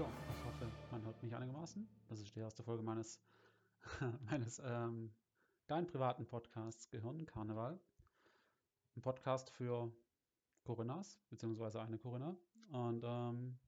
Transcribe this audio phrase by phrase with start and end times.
[0.00, 1.86] So, ich hoffe, man hört mich einigermaßen.
[2.08, 3.20] Das ist die erste Folge meines,
[4.30, 5.12] meines ähm,
[5.66, 7.78] deinen privaten Podcasts Gehirnkarneval.
[8.96, 9.92] Ein Podcast für
[10.64, 12.34] Corinnas, beziehungsweise eine Corinna.
[12.70, 13.58] Und ähm,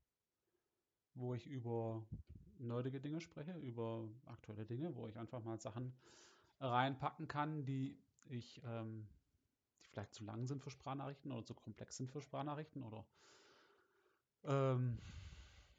[1.13, 2.03] wo ich über
[2.57, 5.93] nerdige Dinge spreche, über aktuelle Dinge, wo ich einfach mal Sachen
[6.61, 9.07] reinpacken kann, die ich, ähm,
[9.85, 13.05] die vielleicht zu lang sind für Sprachnachrichten oder zu komplex sind für Sprachnachrichten oder
[14.45, 14.99] ähm,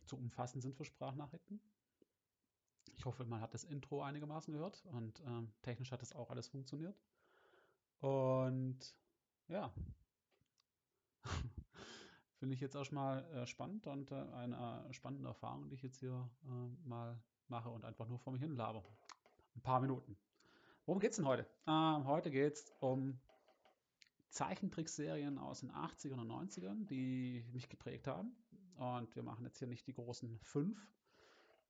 [0.06, 1.60] zu umfassend sind für Sprachnachrichten.
[2.96, 6.48] Ich hoffe, man hat das Intro einigermaßen gehört und ähm, technisch hat das auch alles
[6.48, 6.96] funktioniert.
[8.00, 8.80] Und
[9.48, 9.74] ja,
[12.38, 16.00] finde ich jetzt erstmal äh, spannend und äh, eine äh, spannende Erfahrung, die ich jetzt
[16.00, 18.84] hier äh, mal mache und einfach nur vor mich hin laber.
[19.56, 20.18] Ein paar Minuten.
[20.86, 21.48] Worum geht es denn heute?
[21.68, 23.20] Ähm, heute geht es um
[24.30, 28.36] Zeichentrickserien aus den 80ern und 90ern, die mich geprägt haben.
[28.78, 30.78] Und wir machen jetzt hier nicht die großen fünf,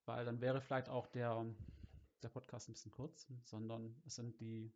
[0.06, 1.46] weil dann wäre vielleicht auch der,
[2.22, 4.74] der Podcast ein bisschen kurz, sondern es sind die,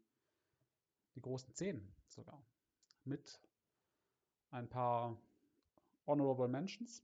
[1.16, 2.46] die großen zehn sogar.
[3.04, 3.40] Mit
[4.50, 5.22] ein paar
[6.06, 7.04] Honorable Mentions.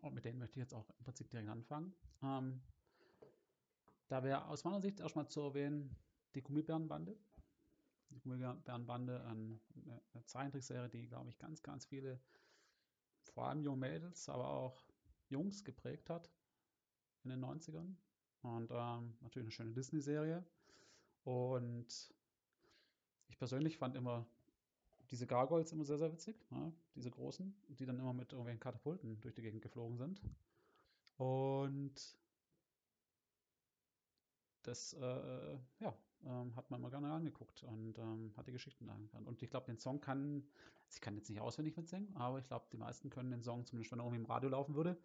[0.00, 1.94] Und mit denen möchte ich jetzt auch im Prinzip direkt anfangen.
[2.22, 2.62] Ähm,
[4.08, 5.96] da wäre aus meiner Sicht erstmal zu erwähnen
[6.34, 7.18] die Gummibärenbande
[8.10, 9.60] die Gummibärenbande, eine,
[10.14, 12.20] eine Zeichentrickserie, die, glaube ich, ganz, ganz viele,
[13.30, 14.84] vor allem junge Mädels, aber auch
[15.28, 16.30] Jungs geprägt hat
[17.24, 17.94] in den 90ern.
[18.42, 20.44] Und ähm, natürlich eine schöne Disney-Serie.
[21.24, 22.14] Und
[23.28, 24.26] ich persönlich fand immer
[25.10, 26.36] diese Gargoyles immer sehr, sehr witzig.
[26.50, 26.72] Ne?
[26.94, 30.20] Diese großen, die dann immer mit irgendwelchen Katapulten durch die Gegend geflogen sind.
[31.16, 32.18] Und
[34.62, 38.96] das, äh, ja, ähm, hat man mal gerne angeguckt und ähm, hat die Geschichten da
[38.96, 39.26] gekannt.
[39.26, 40.44] Und ich glaube, den Song kann,
[40.90, 43.92] ich kann jetzt nicht auswendig mitsingen, aber ich glaube, die meisten können den Song, zumindest
[43.92, 44.98] wenn er irgendwie im Radio laufen würde,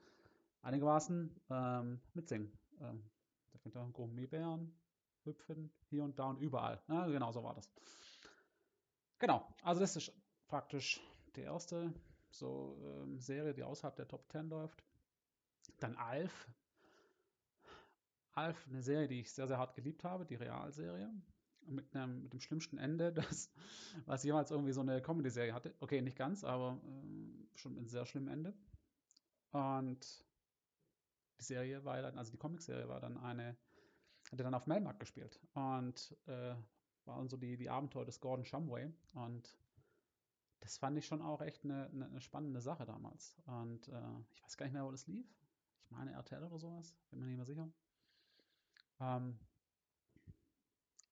[0.61, 2.51] einigermaßen ähm, mitsingen.
[2.81, 3.03] Ähm,
[3.51, 4.73] da fängt er Gummibären,
[5.23, 6.81] hüpfen, hier und da und überall.
[6.87, 7.69] Ja, genau, so war das.
[9.19, 10.11] Genau, also das ist
[10.47, 10.99] praktisch
[11.35, 11.93] die erste
[12.29, 14.83] so ähm, Serie, die außerhalb der Top 10 läuft.
[15.79, 16.47] Dann Alf,
[18.35, 21.09] Alf, eine Serie, die ich sehr, sehr hart geliebt habe, die Realserie.
[21.65, 23.49] Mit, einem, mit dem schlimmsten Ende, das,
[24.05, 25.73] was jemals irgendwie so eine Comedy-Serie hatte.
[25.79, 28.53] Okay, nicht ganz, aber äh, schon einem sehr schlimmen Ende.
[29.51, 30.25] Und
[31.39, 33.55] die Serie war dann, also die Comic-Serie war dann eine,
[34.31, 35.39] hatte dann auf Melmark gespielt.
[35.53, 36.55] Und äh,
[37.05, 38.91] waren so die, die Abenteuer des Gordon Shumway.
[39.13, 39.57] Und
[40.59, 43.37] das fand ich schon auch echt eine, eine, eine spannende Sache damals.
[43.45, 45.25] Und äh, ich weiß gar nicht mehr, wo das lief.
[45.83, 47.69] Ich meine RTL oder sowas, bin mir nicht mehr sicher.
[48.99, 49.37] Ähm,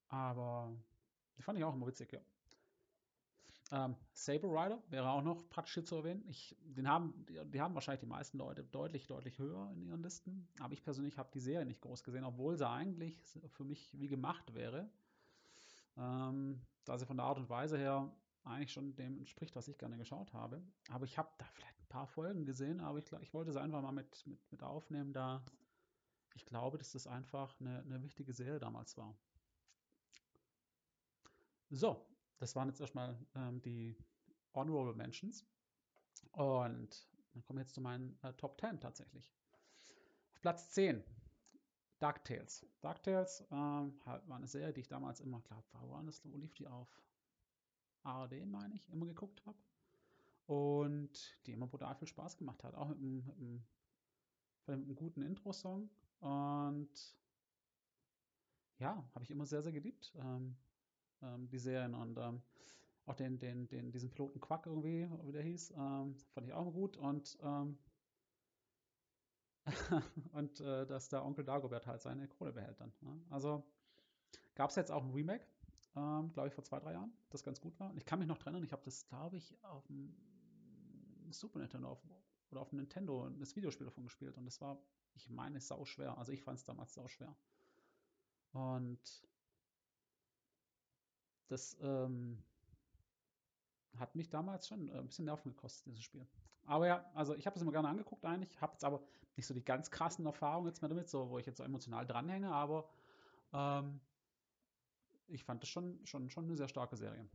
[0.10, 0.72] aber
[1.38, 2.20] die fand ich auch immer witzig, ja.
[3.74, 6.26] Ähm, Saber Rider wäre auch noch praktisch hier zu erwähnen.
[6.28, 10.04] Ich, den haben, die, die, haben wahrscheinlich die meisten Leute deutlich, deutlich höher in ihren
[10.04, 10.50] Listen.
[10.60, 14.10] Aber ich persönlich habe die Serie nicht groß gesehen, obwohl sie eigentlich für mich wie
[14.10, 14.90] gemacht wäre.
[15.98, 18.12] Ähm, da sie von der Art und Weise her
[18.44, 20.62] eigentlich schon dem entspricht, was ich gerne geschaut habe.
[20.90, 23.82] Aber ich habe da vielleicht ein paar Folgen gesehen, aber ich, ich wollte sie einfach
[23.82, 25.46] mal mit, mit, mit aufnehmen, da
[26.34, 29.18] ich glaube, dass das einfach eine, eine wichtige Serie damals war.
[31.70, 32.06] So,
[32.38, 33.96] das waren jetzt erstmal ähm, die
[34.54, 35.46] Honorable Mentions.
[36.34, 39.34] Und dann kommen wir jetzt zu meinen äh, Top 10 tatsächlich.
[40.34, 41.04] Auf Platz 10,
[42.00, 42.66] DuckTales.
[42.82, 47.02] DuckTales ähm, war eine Serie, die ich damals immer, glaube wo, wo lief die auf?
[48.04, 49.58] ARD, meine ich, immer geguckt habe.
[50.48, 52.76] Und die immer brutal viel Spaß gemacht hat.
[52.76, 53.64] Auch mit einem, mit einem,
[54.66, 55.90] mit einem guten Intro-Song
[56.22, 56.90] und
[58.78, 60.56] ja, habe ich immer sehr, sehr geliebt, ähm,
[61.22, 61.94] ähm, die Serien.
[61.94, 62.42] Und ähm,
[63.06, 66.72] auch den, den, den, diesen Piloten Quack irgendwie, wie der hieß, ähm, fand ich auch
[66.72, 66.98] gut.
[66.98, 67.78] Und, ähm,
[70.34, 72.92] und äh, dass der Onkel Dagobert halt seine Kohle behält dann.
[73.02, 73.22] Ne?
[73.30, 73.64] Also
[74.56, 75.46] gab es jetzt auch ein Remake,
[75.96, 77.90] ähm, glaube ich, vor zwei, drei Jahren, das ganz gut war.
[77.90, 80.16] Und ich kann mich noch trennen, ich habe das, glaube ich, auf dem
[81.30, 82.04] Super Nintendo auf,
[82.50, 84.38] oder auf dem Nintendo das Videospiel davon gespielt.
[84.38, 84.78] Und das war
[85.16, 86.18] ich meine, sau schwer.
[86.18, 87.36] Also ich fand es damals sau schwer.
[88.54, 89.00] Und
[91.48, 92.44] das ähm,
[93.98, 96.28] hat mich damals schon äh, ein bisschen Nerven gekostet, dieses Spiel.
[96.66, 99.02] Aber ja, also ich habe es immer gerne angeguckt eigentlich, habe jetzt aber
[99.36, 102.06] nicht so die ganz krassen Erfahrungen jetzt mehr damit, so, wo ich jetzt so emotional
[102.06, 102.90] dranhänge, aber
[103.54, 104.00] ähm,
[105.28, 107.28] ich fand das schon, schon, schon eine sehr starke Serie.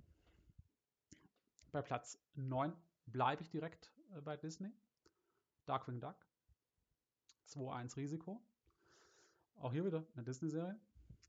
[1.72, 2.72] Bei Platz 9
[3.06, 4.72] bleibe ich direkt äh, bei Disney.
[5.66, 6.25] Darkwing Duck.
[7.48, 8.40] 2-1 Risiko.
[9.56, 10.78] Auch hier wieder eine Disney-Serie.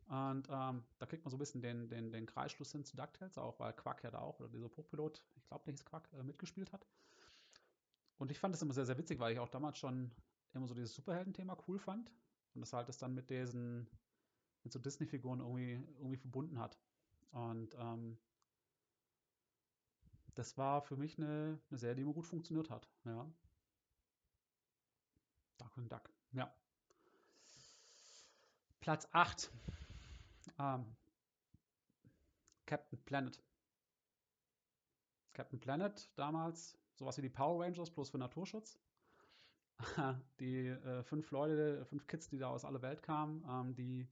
[0.08, 3.38] Und ähm, da kriegt man so ein bisschen den, den, den Kreisschluss hin zu DuckTales,
[3.38, 6.24] auch weil Quack ja da auch, oder dieser Hochpilot, ich glaube, der hieß Quack, äh,
[6.24, 6.86] mitgespielt hat.
[8.18, 10.12] Und ich fand das immer sehr, sehr witzig, weil ich auch damals schon
[10.54, 12.10] immer so dieses Superhelden-Thema cool fand
[12.56, 13.88] und das halt das dann mit diesen,
[14.64, 16.78] mit so Disney-Figuren irgendwie, irgendwie verbunden hat.
[17.32, 18.18] Und ähm,
[20.36, 22.88] das war für mich eine, eine Serie, die immer gut funktioniert hat.
[23.04, 23.30] Ja.
[25.58, 26.10] Darkwing Duck.
[26.32, 26.54] Ja.
[28.80, 29.52] Platz 8.
[30.60, 30.96] Ähm,
[32.66, 33.42] Captain Planet.
[35.34, 38.80] Captain Planet damals, sowas wie die Power Rangers, bloß für Naturschutz.
[40.40, 44.08] die äh, fünf Leute, fünf Kids, die da aus aller Welt kamen, ähm, die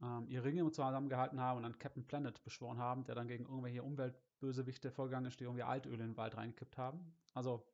[0.00, 3.82] ähm, ihre Ringe zusammengehalten haben und dann Captain Planet beschworen haben, der dann gegen irgendwelche
[3.82, 7.12] Umweltbösewichte vorgegangen ist, die irgendwie Altöl in den Wald reingekippt haben.
[7.34, 7.66] Also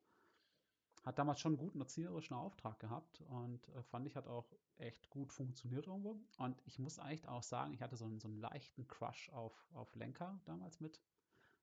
[1.04, 4.46] hat damals schon einen guten erzieherischen Auftrag gehabt und äh, fand ich hat auch
[4.78, 6.18] echt gut funktioniert irgendwo.
[6.38, 9.68] Und ich muss eigentlich auch sagen, ich hatte so einen, so einen leichten Crush auf,
[9.74, 11.00] auf Lenker damals mit,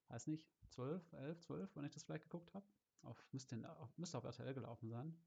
[0.09, 2.65] weiß nicht, 12, 11, 12, wenn ich das vielleicht geguckt habe.
[3.03, 5.17] Auf, müsste, auf, müsste auf RTL gelaufen sein.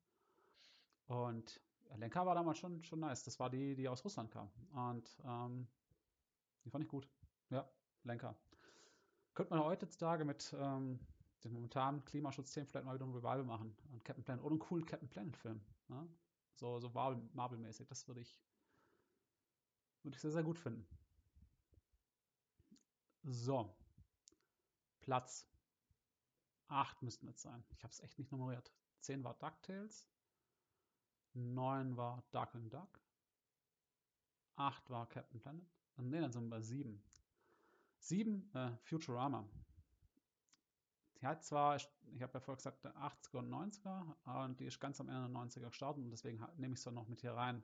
[1.07, 1.61] Und
[1.97, 3.25] Lenka war damals schon, schon nice.
[3.25, 4.49] Das war die, die aus Russland kam.
[4.73, 5.67] Und ähm,
[6.65, 7.09] die fand ich gut.
[7.51, 7.69] Ja,
[8.05, 8.37] Lenka.
[9.35, 11.01] Könnte man heutzutage mit ähm,
[11.45, 13.77] den momentanen Klimaschutzthemen vielleicht mal wieder ein Revival machen.
[13.93, 14.43] Und Captain Planet.
[14.43, 15.61] Oder einen coolen Captain Planet-Film.
[15.89, 16.07] Ja?
[16.55, 17.87] So, so Marvel-mäßig.
[17.87, 18.41] Das würde ich,
[20.03, 20.87] würde ich sehr, sehr gut finden.
[23.23, 23.75] So.
[25.01, 25.47] Platz
[26.69, 27.63] 8 müssten jetzt sein.
[27.77, 28.73] Ich habe es echt nicht nummeriert.
[29.01, 30.09] 10 war DuckTales.
[31.35, 33.01] 9 war Darkwing Duck.
[34.57, 35.67] 8 war Captain Planet.
[35.97, 37.03] Nee, dann sind wir bei 7.
[37.99, 39.47] 7, äh, Futurama.
[41.25, 41.89] Die hat zwar, ich,
[42.21, 45.69] habe ja vorher gesagt, 80er und 90er, und die ist ganz am Ende der 90er
[45.69, 47.63] gestartet und deswegen nehme ich es dann noch mit hier rein.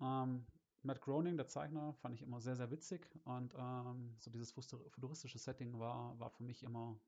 [0.00, 0.46] Ähm,
[0.80, 5.38] Matt Groening, der Zeichner, fand ich immer sehr, sehr witzig und ähm, so dieses futuristische
[5.38, 6.98] Setting war, war für mich immer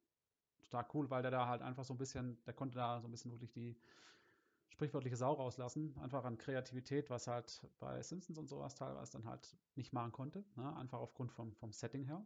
[0.60, 3.11] total cool, weil der da halt einfach so ein bisschen, der konnte da so ein
[3.11, 3.81] bisschen wirklich die
[4.69, 9.56] sprichwörtliche Sau rauslassen, einfach an Kreativität, was halt bei Simpsons und sowas teilweise dann halt
[9.75, 10.76] nicht machen konnte, ne?
[10.76, 12.22] einfach aufgrund vom, vom Setting her.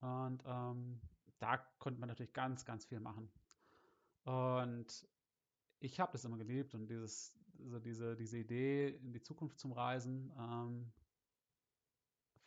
[0.00, 1.00] Und ähm,
[1.38, 3.30] da konnte man natürlich ganz, ganz viel machen.
[4.24, 5.06] Und
[5.80, 9.72] ich habe das immer geliebt und dieses, also diese, diese Idee, in die Zukunft zum
[9.72, 10.92] Reisen, ähm,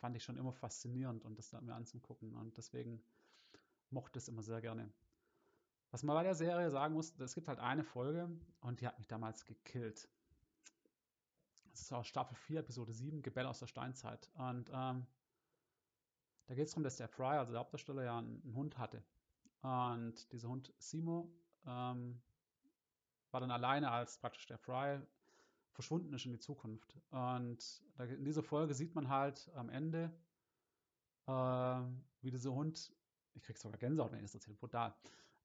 [0.00, 2.34] fand ich schon immer faszinierend und das mir anzugucken.
[2.34, 3.02] Und deswegen
[3.90, 4.92] mochte es immer sehr gerne.
[5.90, 8.98] Was man bei der Serie sagen muss, es gibt halt eine Folge und die hat
[8.98, 10.08] mich damals gekillt.
[11.70, 14.30] Das ist aus Staffel 4, Episode 7, Gebell aus der Steinzeit.
[14.34, 15.06] Und ähm,
[16.50, 19.04] da geht es darum, dass der Fry, also der Hauptdarsteller, ja einen, Hund hatte.
[19.62, 21.32] Und dieser Hund Simo
[21.64, 22.20] ähm,
[23.30, 25.00] war dann alleine, als praktisch der Fry
[25.70, 26.96] verschwunden ist in die Zukunft.
[27.10, 30.10] Und in dieser Folge sieht man halt am Ende,
[31.28, 31.32] äh,
[32.22, 32.92] wie dieser Hund
[33.34, 34.92] ich krieg sogar Gänsehaut, wenn ich das erzähle, brutal.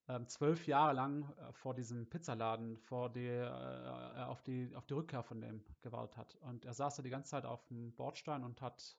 [0.07, 4.95] Ähm, zwölf Jahre lang äh, vor diesem Pizzaladen, vor die, äh, auf, die, auf die
[4.95, 6.35] Rückkehr von dem gewartet hat.
[6.37, 8.97] Und er saß da die ganze Zeit auf dem Bordstein und hat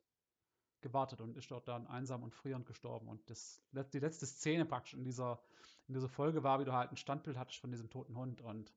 [0.87, 3.09] gewartet und ist dort dann einsam und frierend gestorben.
[3.09, 3.61] Und das,
[3.93, 5.43] die letzte Szene praktisch in dieser,
[5.89, 8.41] in dieser Folge war, wie du halt ein Standbild hattest von diesem toten Hund.
[8.41, 8.73] Und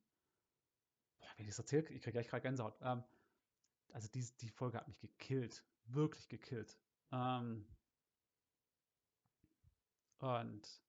[1.20, 2.78] boah, wenn ich das erzähle, ich kriege gleich gerade Gänsehaut.
[2.82, 3.04] Ähm,
[3.92, 5.64] also die, die Folge hat mich gekillt.
[5.86, 6.78] Wirklich gekillt.
[7.12, 7.66] Ähm,
[10.18, 10.82] und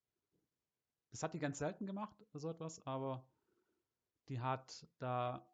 [1.11, 3.25] das hat die ganz selten gemacht, so etwas, aber
[4.27, 5.47] die hat da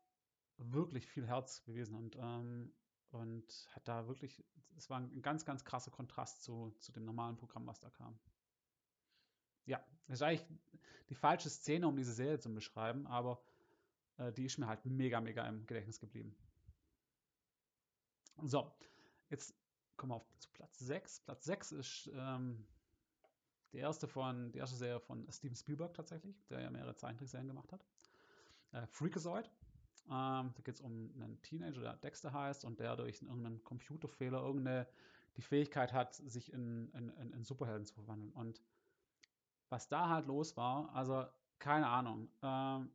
[0.57, 2.74] wirklich viel Herz bewiesen und, ähm,
[3.11, 4.43] und hat da wirklich,
[4.77, 8.19] es war ein ganz, ganz krasser Kontrast zu, zu dem normalen Programm, was da kam.
[9.65, 10.45] Ja, das ist eigentlich
[11.09, 13.41] die falsche Szene, um diese Serie zu beschreiben, aber
[14.17, 16.35] äh, die ist mir halt mega, mega im Gedächtnis geblieben.
[18.43, 18.71] So,
[19.29, 19.55] jetzt
[19.95, 21.21] kommen wir auf zu Platz 6.
[21.21, 22.67] Platz 6 ist ähm,
[23.73, 27.71] die erste von, die erste Serie von Steven Spielberg tatsächlich, der ja mehrere Zeichentrickserien gemacht
[27.71, 27.85] hat.
[28.71, 29.49] Äh, Freakazoid.
[30.09, 34.41] Ähm, da geht es um einen Teenager, der Dexter heißt und der durch irgendeinen Computerfehler
[34.41, 34.87] irgendeine
[35.35, 38.31] die Fähigkeit hat, sich in, in, in, in Superhelden zu verwandeln.
[38.31, 38.61] Und
[39.69, 41.25] was da halt los war, also
[41.59, 42.89] keine Ahnung, ähm,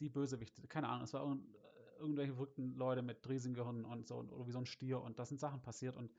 [0.00, 1.46] die Bösewichte, keine Ahnung, es war irgend,
[1.98, 5.38] irgendwelche verrückten Leute mit Riesengehirnen und so, oder wie so ein Stier und da sind
[5.38, 6.12] Sachen passiert und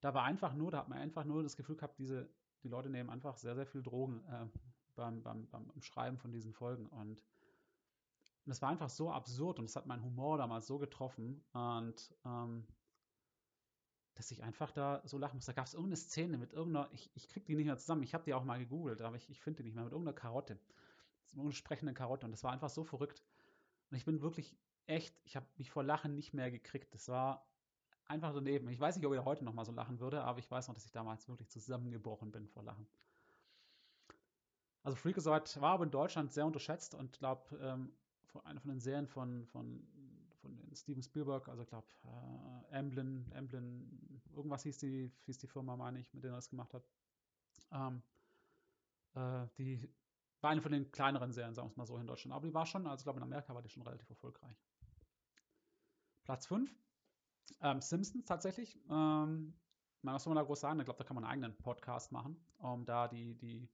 [0.00, 2.28] da war einfach nur, da hat man einfach nur das Gefühl gehabt, diese,
[2.62, 4.46] die Leute nehmen einfach sehr, sehr viel Drogen äh,
[4.94, 6.88] beim, beim, beim Schreiben von diesen Folgen.
[8.46, 11.44] Und das war einfach so absurd und es hat meinen Humor damals so getroffen.
[11.52, 12.64] Und ähm,
[14.14, 15.46] dass ich einfach da so lachen muss.
[15.46, 18.14] Da gab es irgendeine Szene mit irgendeiner, ich, ich krieg die nicht mehr zusammen, ich
[18.14, 20.60] habe die auch mal gegoogelt, aber ich, ich finde die nicht mehr, mit irgendeiner Karotte.
[21.30, 22.24] Irgendeine sprechende Karotte.
[22.24, 23.24] Und das war einfach so verrückt.
[23.90, 26.94] Und ich bin wirklich echt, ich habe mich vor Lachen nicht mehr gekriegt.
[26.94, 27.50] Das war
[28.06, 28.68] einfach daneben.
[28.68, 30.74] Ich weiß nicht, ob ich heute noch mal so lachen würde, aber ich weiß noch,
[30.74, 32.86] dass ich damals wirklich zusammengebrochen bin vor Lachen.
[34.84, 37.92] Also Freakazoid war aber in Deutschland sehr unterschätzt und glaube, ähm,
[38.44, 39.86] eine von den Serien von, von,
[40.40, 45.76] von Steven Spielberg, also ich glaube, äh, Amblin, Amblin, irgendwas hieß die, hieß die Firma,
[45.76, 46.88] meine ich, mit der er das gemacht hat.
[47.72, 48.02] Ähm,
[49.14, 49.88] äh, die
[50.40, 52.34] war eine von den kleineren Serien, sagen wir es mal so, in Deutschland.
[52.34, 54.56] Aber die war schon, also ich glaube, in Amerika war die schon relativ erfolgreich.
[56.24, 56.70] Platz 5,
[57.62, 58.78] ähm, Simpsons tatsächlich.
[58.90, 59.54] Ähm,
[60.02, 60.78] was soll man da groß sagen?
[60.78, 63.68] Ich glaube, da kann man einen eigenen Podcast machen, um da die, die,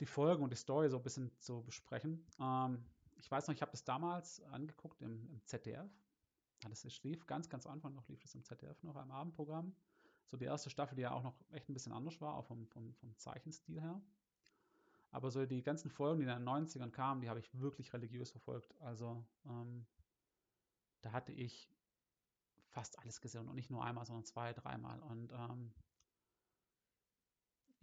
[0.00, 2.24] die Folgen und die Story so ein bisschen zu besprechen.
[2.40, 2.84] Ähm,
[3.16, 5.90] ich weiß noch, ich habe das damals angeguckt im, im ZDF.
[6.68, 9.74] Das lief ganz, ganz Anfang noch, lief das im ZDF noch, im Abendprogramm.
[10.26, 12.66] So die erste Staffel, die ja auch noch echt ein bisschen anders war, auch vom,
[12.68, 14.00] vom, vom Zeichenstil her.
[15.10, 18.30] Aber so die ganzen Folgen, die in den 90ern kamen, die habe ich wirklich religiös
[18.30, 18.74] verfolgt.
[18.80, 19.86] Also ähm,
[21.02, 21.70] da hatte ich
[22.70, 25.00] fast alles gesehen und nicht nur einmal, sondern zwei, dreimal.
[25.02, 25.72] Und ähm,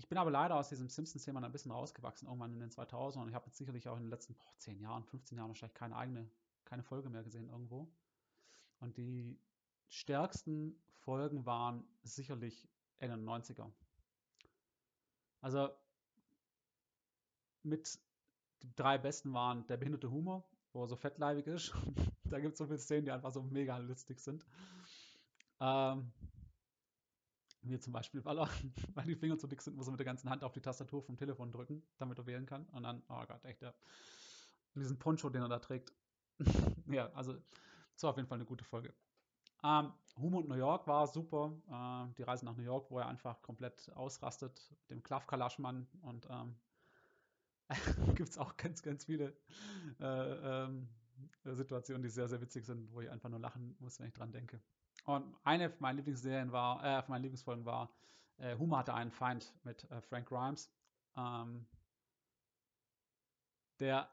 [0.01, 3.21] ich bin aber leider aus diesem Simpsons-Thema ein bisschen rausgewachsen, irgendwann in den 2000ern.
[3.21, 5.75] Und ich habe jetzt sicherlich auch in den letzten boah, 10 Jahren, 15 Jahren wahrscheinlich
[5.75, 6.27] keine eigene,
[6.65, 7.87] keine Folge mehr gesehen irgendwo.
[8.79, 9.39] Und die
[9.89, 12.67] stärksten Folgen waren sicherlich
[12.97, 13.71] Ende 90er.
[15.41, 15.69] Also
[17.61, 17.99] mit
[18.63, 20.43] die drei besten waren der behinderte Humor,
[20.73, 21.75] wo er so fettleibig ist.
[22.23, 24.43] da gibt es so viele Szenen, die einfach so mega lustig sind.
[25.59, 26.11] Ähm,
[27.63, 28.49] wie zum Beispiel, weil, er,
[28.95, 31.01] weil die Finger zu dick sind, muss er mit der ganzen Hand auf die Tastatur
[31.01, 32.65] vom Telefon drücken, damit er wählen kann.
[32.67, 33.63] Und dann, oh Gott, echt.
[33.63, 35.93] Und diesen Poncho, den er da trägt.
[36.87, 37.35] ja, also,
[37.95, 38.93] so auf jeden Fall eine gute Folge.
[39.63, 41.53] Ähm, Humor und New York war super.
[41.69, 46.27] Äh, die Reise nach New York, wo er einfach komplett ausrastet, dem Klav Kalaschmann und
[46.29, 46.55] ähm,
[48.15, 49.35] gibt es auch ganz, ganz viele
[49.99, 50.89] äh, ähm,
[51.43, 54.31] Situationen, die sehr, sehr witzig sind, wo ich einfach nur lachen muss, wenn ich dran
[54.31, 54.61] denke.
[55.03, 57.91] Und eine meiner Lieblingsserien war, äh, meiner Lieblingsfolgen war,
[58.37, 60.71] äh, Humor hatte einen Feind mit äh, Frank Grimes,
[61.17, 61.65] ähm,
[63.79, 64.09] der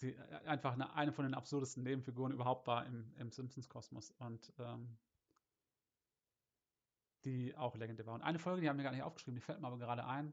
[0.00, 4.12] die, äh, einfach eine, eine von den absurdesten Nebenfiguren überhaupt war im, im Simpsons-Kosmos.
[4.18, 4.98] Und ähm,
[7.24, 8.14] die auch legendär war.
[8.14, 10.32] Und eine Folge, die haben wir gar nicht aufgeschrieben, die fällt mir aber gerade ein,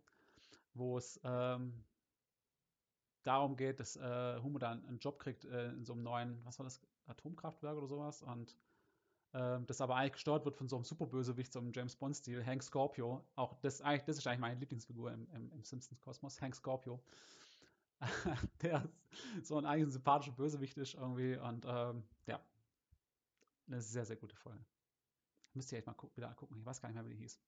[0.73, 1.83] wo es ähm,
[3.23, 6.59] darum geht, dass äh, Humo dann einen Job kriegt äh, in so einem neuen, was
[6.59, 8.23] war das, Atomkraftwerk oder sowas?
[8.23, 8.55] Und
[9.35, 12.63] äh, das aber eigentlich gesteuert wird von so einem Superbösewicht, so einem James Bond-Stil, Hank
[12.63, 13.23] Scorpio.
[13.35, 17.03] Auch das, eigentlich, das ist eigentlich meine Lieblingsfigur im, im, im Simpsons-Kosmos, Hank Scorpio.
[18.61, 18.87] der
[19.43, 22.39] so ein eigentlich sympathischer Bösewicht ist irgendwie und ähm, ja,
[23.67, 24.63] eine sehr, sehr gute Folge.
[25.53, 27.39] Müsst ihr echt mal wieder gucken, ich weiß gar nicht mehr, wie die hieß.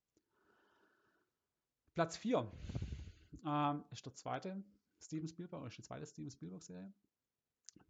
[1.95, 2.49] Platz 4
[3.45, 4.63] ähm, ist der zweite
[5.01, 6.93] Steven Spielberg, oder ist die zweite Steven Spielberg-Serie.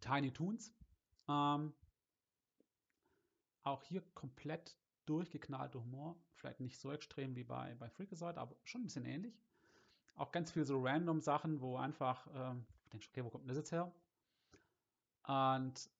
[0.00, 0.72] Tiny Toons.
[1.28, 1.72] Ähm,
[3.68, 6.16] auch hier komplett durchgeknallter Humor.
[6.34, 9.40] Vielleicht nicht so extrem wie bei, bei Freakazoid, aber schon ein bisschen ähnlich.
[10.14, 13.58] Auch ganz viel so random Sachen, wo einfach, ähm, denkst, okay, wo kommt denn das
[13.58, 13.92] jetzt her?
[15.24, 15.90] Und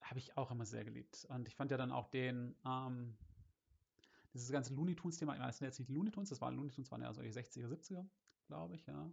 [0.00, 1.26] habe ich auch immer sehr geliebt.
[1.30, 3.16] Und ich fand ja dann auch den, ähm,
[4.34, 6.70] dieses ganze Looney Tunes-Thema, ich meine, das sind jetzt nicht Looney Tunes, das waren Looney
[6.70, 8.06] Tunes, waren ja solche 60er, 70er,
[8.46, 9.10] glaube ich, ja.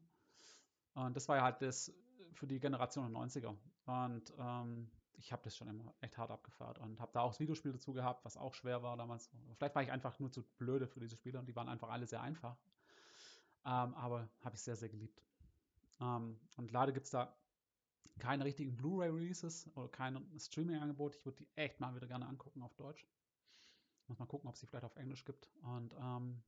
[0.94, 1.94] Und das war ja halt das
[2.34, 3.56] für die Generation der 90er.
[3.86, 7.40] Und ähm, ich habe das schon immer echt hart abgefahrt und habe da auch das
[7.40, 9.30] Videospiel dazu gehabt, was auch schwer war damals.
[9.58, 12.08] Vielleicht war ich einfach nur zu blöde für diese Spiele und die waren einfach alle
[12.08, 12.58] sehr einfach.
[13.66, 15.22] Ähm, aber habe ich sehr, sehr geliebt.
[16.00, 17.36] Ähm, und leider gibt es da
[18.18, 21.16] keine richtigen Blu-ray-Releases oder kein Streaming-Angebot.
[21.16, 23.06] Ich würde die echt mal wieder gerne angucken auf Deutsch.
[24.08, 25.50] Muss mal gucken, ob es sie vielleicht auf Englisch gibt.
[25.62, 26.42] Und, ähm,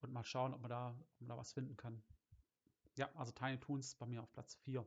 [0.00, 2.02] und mal schauen, ob man, da, ob man da was finden kann.
[2.94, 4.84] Ja, also Tiny Toons bei mir auf Platz 4.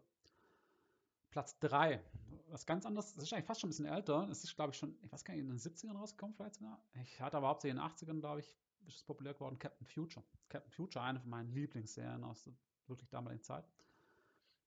[1.36, 2.02] Platz 3.
[2.48, 4.26] Was ganz anderes, das ist eigentlich fast schon ein bisschen älter.
[4.30, 6.82] Es ist, glaube ich, schon, ich weiß gar nicht, in den 70ern rausgekommen, vielleicht sogar.
[7.04, 8.56] Ich hatte aber hauptsächlich in den 80ern, glaube ich,
[8.88, 10.26] ist es populär geworden, Captain Future.
[10.48, 12.54] Captain Future, eine von meinen Lieblingsserien aus der
[12.88, 13.68] wirklich damaligen Zeit.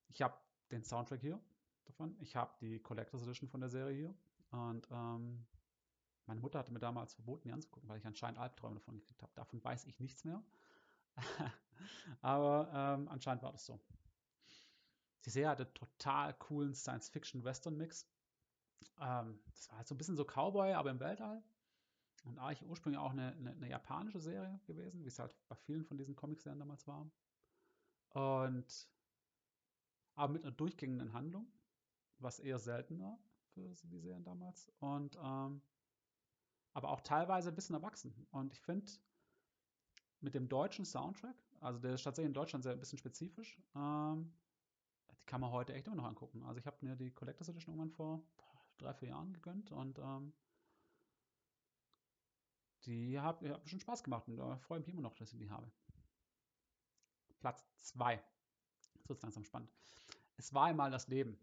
[0.08, 0.36] Ich habe
[0.70, 1.40] den Soundtrack hier
[1.86, 2.14] davon.
[2.20, 4.14] Ich habe die Collector's Edition von der Serie hier.
[4.50, 5.46] Und ähm,
[6.26, 9.32] meine Mutter hatte mir damals verboten, die anzugucken, weil ich anscheinend Albträume davon gekriegt habe.
[9.36, 10.44] Davon weiß ich nichts mehr.
[12.20, 13.80] Aber ähm, anscheinend war das so.
[15.28, 18.08] Die Serie hatte total coolen Science-Fiction-Western-Mix.
[18.98, 21.42] Ähm, das war halt so ein bisschen so Cowboy, aber im Weltall.
[22.24, 25.84] Und eigentlich ursprünglich auch eine, eine, eine japanische Serie gewesen, wie es halt bei vielen
[25.84, 27.10] von diesen Comic-Serien damals war.
[28.14, 28.88] Und
[30.14, 31.52] aber mit einer durchgängenden Handlung,
[32.20, 33.18] was eher seltener
[33.52, 34.72] für die Serien damals.
[34.78, 35.60] Und ähm,
[36.72, 38.26] aber auch teilweise ein bisschen erwachsen.
[38.30, 38.90] Und ich finde,
[40.20, 44.32] mit dem deutschen Soundtrack, also der ist tatsächlich in Deutschland sehr ein bisschen spezifisch, ähm,
[45.28, 46.42] kann man heute echt immer noch angucken.
[46.44, 48.22] Also ich habe mir die Collectors Edition irgendwann vor
[48.78, 50.32] drei, vier Jahren gegönnt und ähm,
[52.86, 55.38] die hat, hat schon Spaß gemacht und da freue ich mich immer noch, dass ich
[55.38, 55.70] die habe.
[57.40, 58.14] Platz 2.
[58.14, 59.70] Jetzt wird langsam spannend.
[60.36, 61.38] Es war einmal das Leben.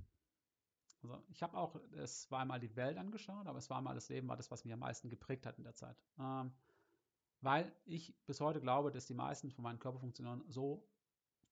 [1.04, 4.10] Also ich habe auch, es war einmal die Welt angeschaut, aber es war einmal das
[4.10, 5.98] Leben, war das, was mich am meisten geprägt hat in der Zeit.
[6.18, 6.52] Ähm,
[7.42, 10.88] weil ich bis heute glaube, dass die meisten von meinen Körperfunktionen so,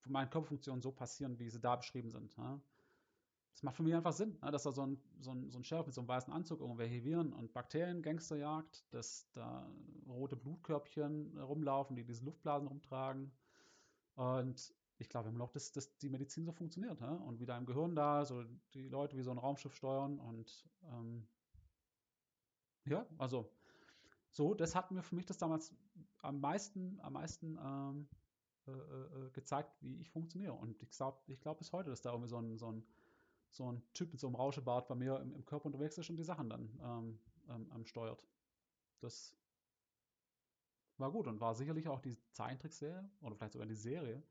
[0.05, 2.35] meinen Körperfunktionen so passieren, wie sie da beschrieben sind.
[2.37, 2.59] Ja.
[3.53, 5.63] Das macht für mich einfach Sinn, ne, dass da so ein, so, ein, so ein
[5.63, 9.69] Sheriff mit so einem weißen Anzug irgendwelche Viren und Bakterien Gangster jagt, dass da
[10.07, 13.31] rote Blutkörbchen rumlaufen, die diese Luftblasen rumtragen.
[14.15, 16.99] Und ich glaube immer noch, dass, dass die Medizin so funktioniert.
[16.99, 17.11] Ja?
[17.11, 18.43] Und wie da im Gehirn da so
[18.73, 21.27] die Leute wie so ein Raumschiff steuern und ähm,
[22.85, 23.49] ja, also
[24.31, 25.73] so, das hat mir für mich das damals
[26.21, 28.09] am meisten, am meisten ähm,
[28.67, 30.53] äh, äh, gezeigt, wie ich funktioniere.
[30.53, 32.85] Und ich glaube ich glaub bis heute, dass da irgendwie so ein, so ein,
[33.49, 36.15] so ein Typ mit so einem Rauschebart bei mir im, im Körper unterwegs ist und
[36.15, 38.25] die Sachen dann ähm, ähm, steuert.
[38.99, 39.35] Das
[40.97, 44.23] war gut und war sicherlich auch die Zeichentrickserie oder vielleicht sogar die Serie,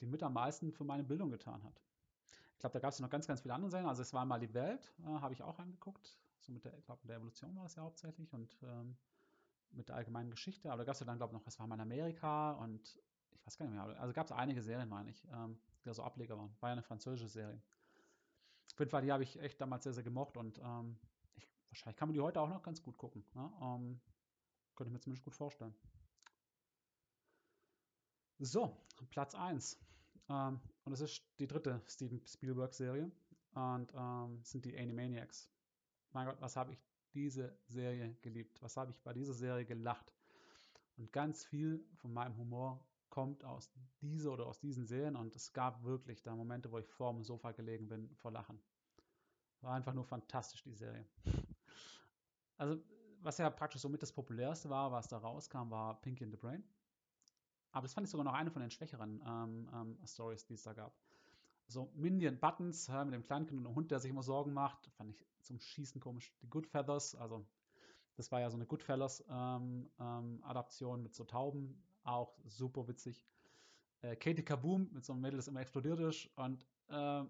[0.00, 1.80] die mit am meisten für meine Bildung getan hat.
[2.54, 3.88] Ich glaube, da gab es noch ganz, ganz viele andere Serien.
[3.88, 6.16] Also es war mal die Welt, äh, habe ich auch angeguckt.
[6.40, 8.96] So mit der, ich glaube, der Evolution war das ja hauptsächlich und ähm,
[9.70, 10.70] mit der allgemeinen Geschichte.
[10.70, 13.00] Aber da gab es ja dann, glaube ich, noch, es war mal in Amerika und
[13.34, 14.00] ich weiß gar nicht mehr.
[14.00, 16.54] Also gab es einige Serien, meine ich, ähm, die da so Ableger waren.
[16.60, 17.60] War ja eine französische Serie.
[18.72, 20.98] Auf jeden Fall, die habe ich echt damals sehr, sehr gemocht und ähm,
[21.34, 23.24] ich, wahrscheinlich kann man die heute auch noch ganz gut gucken.
[23.34, 23.52] Ne?
[23.60, 24.00] Ähm,
[24.74, 25.74] könnte ich mir zumindest gut vorstellen.
[28.38, 28.76] So,
[29.10, 29.78] Platz 1.
[30.28, 33.10] Ähm, und das ist die dritte Steven Spielberg-Serie.
[33.54, 35.50] Und ähm, sind die Animaniacs.
[36.12, 36.78] Mein Gott, was habe ich
[37.12, 38.60] diese Serie geliebt?
[38.62, 40.12] Was habe ich bei dieser Serie gelacht?
[40.96, 43.70] Und ganz viel von meinem Humor kommt aus
[44.00, 45.16] dieser oder aus diesen Serien.
[45.16, 48.58] Und es gab wirklich da Momente, wo ich vor dem Sofa gelegen bin vor Lachen.
[49.60, 51.06] War einfach nur fantastisch, die Serie.
[52.58, 52.80] Also,
[53.22, 56.36] was ja praktisch so mit das populärste war, was da rauskam, war Pinky in the
[56.36, 56.62] Brain.
[57.72, 60.62] Aber das fand ich sogar noch eine von den schwächeren ähm, ähm, Stories, die es
[60.62, 60.94] da gab.
[61.66, 64.86] So Minion Buttons äh, mit dem Kleinkind und dem Hund, der sich immer Sorgen macht,
[64.92, 66.32] fand ich zum Schießen komisch.
[66.42, 67.44] Die Good Feathers, also
[68.14, 70.42] das war ja so eine Goodfellas ähm, ähm,
[71.02, 73.24] mit so Tauben, auch super witzig.
[74.00, 77.24] Äh, Katie Kaboom mit so einem Mädel, das immer explodiert ist und äh,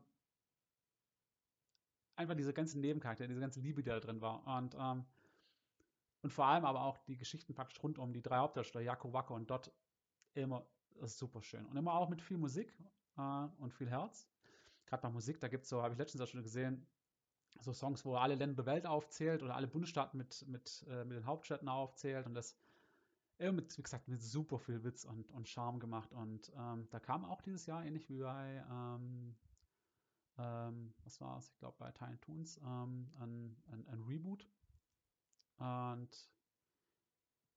[2.16, 5.04] einfach diese ganzen Nebencharaktere, diese ganze Liebe, die da drin war und ähm,
[6.22, 9.34] und vor allem aber auch die Geschichten praktisch rund um die drei Hauptdarsteller, Jaco, Wacko
[9.34, 9.72] und Dot,
[10.34, 10.64] immer
[11.02, 11.66] super schön.
[11.66, 12.72] Und immer auch mit viel Musik
[13.18, 14.28] äh, und viel Herz.
[14.86, 16.86] Gerade bei Musik, da gibt es so, habe ich letztens auch schon gesehen,
[17.60, 21.16] so Songs, wo alle Länder der Welt aufzählt oder alle Bundesstaaten mit, mit, äh, mit
[21.16, 22.56] den Hauptstädten aufzählt und das
[23.42, 26.12] immer mit, wie gesagt, mit super viel Witz und, und Charme gemacht.
[26.12, 29.34] Und ähm, da kam auch dieses Jahr, ähnlich wie bei, ähm,
[30.38, 34.48] ähm, was war es, ich glaube bei Tiny Toons, ähm, ein, ein, ein Reboot.
[35.58, 36.30] Und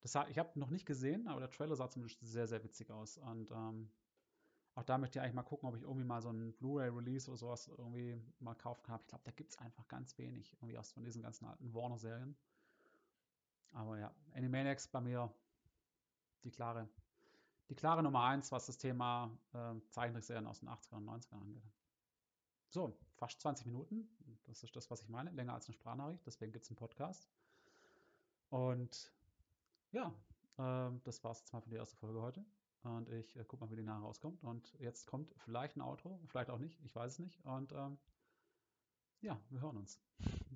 [0.02, 3.18] das, ich habe noch nicht gesehen, aber der Trailer sah zumindest sehr, sehr witzig aus.
[3.18, 3.90] Und ähm,
[4.76, 7.38] auch da möchte ich eigentlich mal gucken, ob ich irgendwie mal so einen Blu-ray-Release oder
[7.38, 9.00] sowas irgendwie mal kaufen kann.
[9.02, 12.36] Ich glaube, da gibt es einfach ganz wenig, irgendwie aus von diesen ganzen alten Warner-Serien.
[13.72, 15.34] Aber ja, Animaniacs bei mir
[16.46, 16.88] die klare,
[17.70, 21.64] die klare Nummer eins, was das Thema äh, Zeichentrickserien aus den 80ern und 90ern angeht.
[22.70, 24.10] So, fast 20 Minuten.
[24.44, 25.32] Das ist das, was ich meine.
[25.32, 26.26] Länger als eine Sprachnachricht.
[26.26, 27.28] Deswegen gibt es einen Podcast.
[28.50, 29.12] Und
[29.92, 30.14] ja,
[30.58, 32.46] äh, das war es jetzt mal für die erste Folge heute.
[32.84, 34.44] Und ich äh, gucke mal, wie die nachher rauskommt.
[34.44, 37.44] Und jetzt kommt vielleicht ein Outro, vielleicht auch nicht, ich weiß es nicht.
[37.46, 37.98] Und ähm,
[39.22, 40.00] ja, wir hören uns.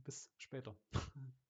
[0.04, 0.76] Bis später.